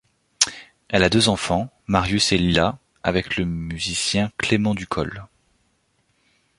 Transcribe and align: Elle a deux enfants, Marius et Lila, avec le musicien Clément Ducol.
Elle 0.89 1.03
a 1.03 1.09
deux 1.11 1.29
enfants, 1.29 1.69
Marius 1.85 2.31
et 2.31 2.37
Lila, 2.39 2.79
avec 3.03 3.37
le 3.37 3.45
musicien 3.45 4.31
Clément 4.39 4.73
Ducol. 4.73 5.27